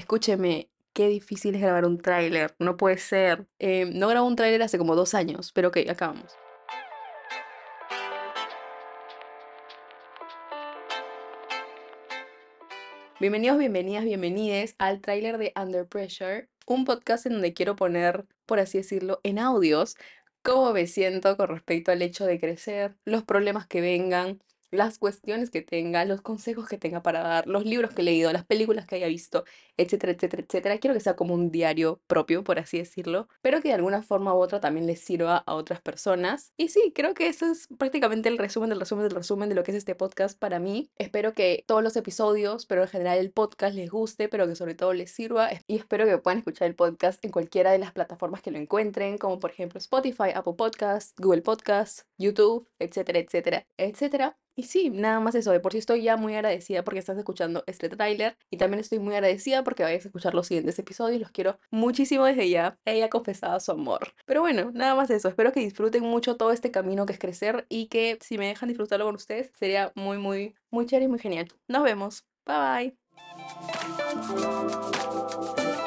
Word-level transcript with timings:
escúcheme, 0.00 0.70
qué 0.94 1.08
difícil 1.08 1.54
es 1.54 1.60
grabar 1.60 1.84
un 1.84 1.98
tráiler, 1.98 2.54
no 2.58 2.76
puede 2.76 2.96
ser. 2.98 3.46
Eh, 3.58 3.84
no 3.84 4.08
grabo 4.08 4.26
un 4.26 4.34
tráiler 4.34 4.62
hace 4.62 4.78
como 4.78 4.96
dos 4.96 5.14
años, 5.14 5.52
pero 5.52 5.68
ok, 5.68 5.78
acabamos. 5.88 6.32
Bienvenidos, 13.20 13.58
bienvenidas, 13.58 14.04
bienvenides 14.04 14.74
al 14.78 15.02
tráiler 15.02 15.36
de 15.36 15.52
Under 15.54 15.86
Pressure, 15.86 16.48
un 16.66 16.86
podcast 16.86 17.26
en 17.26 17.34
donde 17.34 17.52
quiero 17.52 17.76
poner, 17.76 18.24
por 18.46 18.58
así 18.58 18.78
decirlo, 18.78 19.20
en 19.22 19.38
audios 19.38 19.96
cómo 20.42 20.72
me 20.72 20.86
siento 20.86 21.36
con 21.36 21.48
respecto 21.48 21.92
al 21.92 22.00
hecho 22.00 22.24
de 22.24 22.40
crecer, 22.40 22.96
los 23.04 23.22
problemas 23.22 23.66
que 23.66 23.82
vengan, 23.82 24.42
las 24.70 24.98
cuestiones 24.98 25.50
que 25.50 25.62
tenga, 25.62 26.04
los 26.04 26.20
consejos 26.20 26.68
que 26.68 26.78
tenga 26.78 27.02
para 27.02 27.20
dar, 27.20 27.46
los 27.46 27.64
libros 27.64 27.92
que 27.92 28.02
he 28.02 28.04
leído, 28.04 28.32
las 28.32 28.44
películas 28.44 28.86
que 28.86 28.96
haya 28.96 29.06
visto, 29.08 29.44
etcétera, 29.76 30.12
etcétera, 30.12 30.42
etcétera. 30.46 30.78
Quiero 30.78 30.94
que 30.94 31.00
sea 31.00 31.16
como 31.16 31.34
un 31.34 31.50
diario 31.50 32.00
propio, 32.06 32.44
por 32.44 32.58
así 32.58 32.78
decirlo, 32.78 33.28
pero 33.42 33.60
que 33.60 33.68
de 33.68 33.74
alguna 33.74 34.02
forma 34.02 34.34
u 34.34 34.38
otra 34.38 34.60
también 34.60 34.86
les 34.86 35.00
sirva 35.00 35.38
a 35.38 35.54
otras 35.54 35.80
personas. 35.80 36.52
Y 36.56 36.68
sí, 36.68 36.92
creo 36.94 37.14
que 37.14 37.28
eso 37.28 37.46
es 37.46 37.68
prácticamente 37.78 38.28
el 38.28 38.38
resumen 38.38 38.70
del 38.70 38.80
resumen 38.80 39.08
del 39.08 39.16
resumen 39.16 39.48
de 39.48 39.54
lo 39.54 39.62
que 39.62 39.72
es 39.72 39.76
este 39.76 39.94
podcast 39.94 40.38
para 40.38 40.58
mí. 40.58 40.90
Espero 40.98 41.32
que 41.32 41.64
todos 41.66 41.82
los 41.82 41.96
episodios, 41.96 42.66
pero 42.66 42.82
en 42.82 42.88
general 42.88 43.18
el 43.18 43.32
podcast 43.32 43.74
les 43.74 43.90
guste, 43.90 44.28
pero 44.28 44.46
que 44.46 44.56
sobre 44.56 44.74
todo 44.74 44.92
les 44.92 45.10
sirva. 45.10 45.50
Y 45.66 45.76
espero 45.76 46.06
que 46.06 46.18
puedan 46.18 46.38
escuchar 46.38 46.68
el 46.68 46.74
podcast 46.74 47.24
en 47.24 47.30
cualquiera 47.30 47.72
de 47.72 47.78
las 47.78 47.92
plataformas 47.92 48.42
que 48.42 48.50
lo 48.50 48.58
encuentren, 48.58 49.18
como 49.18 49.40
por 49.40 49.50
ejemplo 49.50 49.78
Spotify, 49.78 50.30
Apple 50.34 50.54
Podcasts, 50.56 51.14
Google 51.16 51.42
Podcasts, 51.42 52.06
YouTube, 52.18 52.68
etcétera, 52.78 53.18
etcétera, 53.18 53.66
etcétera. 53.76 54.36
Y 54.56 54.64
sí, 54.64 54.90
nada 54.90 55.20
más 55.20 55.34
eso. 55.34 55.52
De 55.52 55.60
por 55.60 55.72
sí 55.72 55.78
estoy 55.78 56.02
ya 56.02 56.16
muy 56.16 56.34
agradecida 56.34 56.84
porque 56.84 56.98
estás 56.98 57.16
escuchando 57.18 57.64
este 57.66 57.88
tráiler. 57.88 58.36
Y 58.50 58.56
también 58.56 58.80
estoy 58.80 58.98
muy 58.98 59.14
agradecida 59.14 59.64
porque 59.64 59.82
vayas 59.82 60.04
a 60.04 60.08
escuchar 60.08 60.34
los 60.34 60.46
siguientes 60.46 60.78
episodios. 60.78 61.20
Los 61.20 61.30
quiero 61.30 61.58
muchísimo 61.70 62.24
desde 62.24 62.48
ya. 62.48 62.78
Ella 62.84 63.08
confesado 63.08 63.58
su 63.60 63.72
amor. 63.72 64.14
Pero 64.26 64.40
bueno, 64.40 64.70
nada 64.72 64.94
más 64.94 65.10
eso. 65.10 65.28
Espero 65.28 65.52
que 65.52 65.60
disfruten 65.60 66.02
mucho 66.02 66.36
todo 66.36 66.52
este 66.52 66.70
camino 66.70 67.06
que 67.06 67.12
es 67.14 67.18
crecer. 67.18 67.66
Y 67.68 67.86
que 67.86 68.18
si 68.20 68.38
me 68.38 68.46
dejan 68.46 68.68
disfrutarlo 68.68 69.06
con 69.06 69.14
ustedes, 69.14 69.50
sería 69.58 69.92
muy, 69.94 70.18
muy, 70.18 70.54
muy 70.70 70.86
chévere 70.86 71.06
y 71.06 71.08
muy 71.08 71.18
genial. 71.18 71.48
Nos 71.68 71.82
vemos. 71.82 72.24
Bye 72.46 72.94
bye. 75.56 75.79